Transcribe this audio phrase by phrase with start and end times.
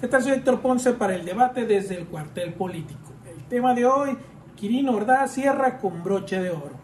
[0.00, 0.22] ¿Qué tal?
[0.22, 3.10] Soy Héctor Ponce para el debate desde el cuartel político.
[3.28, 4.16] El tema de hoy,
[4.54, 6.76] Quirino Ordaz cierra con broche de oro.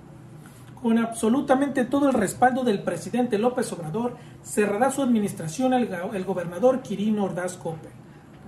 [0.83, 6.83] Con absolutamente todo el respaldo del presidente López Obrador, cerrará su administración el, el gobernador
[6.83, 7.91] Quirino Ordaz Cope.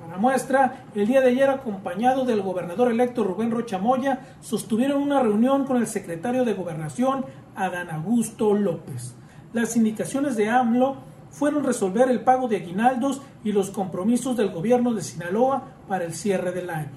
[0.04, 5.20] Para muestra, el día de ayer, acompañado del gobernador electo Rubén Rocha Moya, sostuvieron una
[5.20, 9.14] reunión con el secretario de Gobernación, Adán Augusto López.
[9.52, 14.94] Las indicaciones de AMLO fueron resolver el pago de aguinaldos y los compromisos del gobierno
[14.94, 16.90] de Sinaloa para el cierre del año.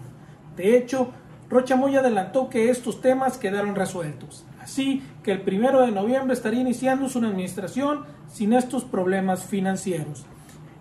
[0.56, 1.10] De hecho,
[1.50, 6.62] Rocha Moya adelantó que estos temas quedaron resueltos, así que el primero de noviembre estaría
[6.62, 10.26] iniciando su administración sin estos problemas financieros.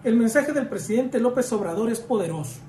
[0.05, 2.61] El mensaje del presidente López Obrador es poderoso.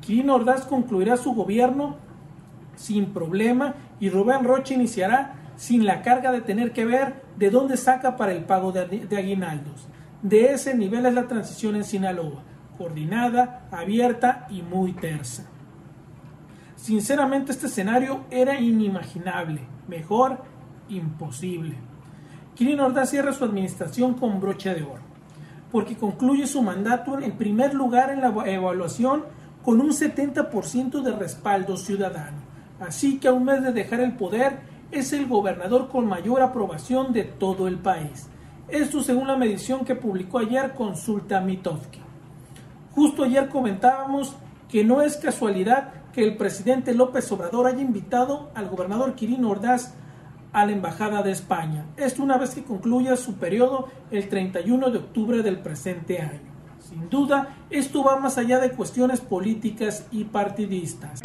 [0.00, 1.96] Quirino Ordaz concluirá su gobierno
[2.76, 7.76] sin problema y Rubén Rocha iniciará sin la carga de tener que ver de dónde
[7.76, 9.88] saca para el pago de, aguinaldos.
[10.26, 12.42] De ese nivel es la transición en Sinaloa,
[12.76, 15.46] coordinada, abierta y muy tersa.
[16.74, 20.42] Sinceramente este escenario era inimaginable, mejor,
[20.88, 21.76] imposible.
[22.56, 25.02] Kirin Ordaz cierra su administración con broche de oro,
[25.70, 29.26] porque concluye su mandato en primer lugar en la evaluación
[29.62, 32.38] con un 70% de respaldo ciudadano.
[32.80, 34.58] Así que a un mes de dejar el poder,
[34.90, 38.28] es el gobernador con mayor aprobación de todo el país.
[38.68, 42.00] Esto según la medición que publicó ayer Consulta Mitofsky.
[42.94, 44.34] Justo ayer comentábamos
[44.68, 49.94] que no es casualidad que el presidente López Obrador haya invitado al gobernador Quirino Ordaz
[50.52, 51.84] a la Embajada de España.
[51.96, 56.56] Esto una vez que concluya su periodo el 31 de octubre del presente año.
[56.80, 61.20] Sin duda, esto va más allá de cuestiones políticas y partidistas.